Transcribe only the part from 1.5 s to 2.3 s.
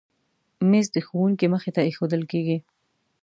مخې ته ایښودل